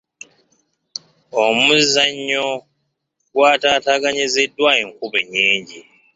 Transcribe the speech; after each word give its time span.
Omuzannyo 1.43 2.47
gw'ataataaganyiziddwa 3.33 4.69
enkuba 4.81 5.17
ennyingi. 5.23 5.79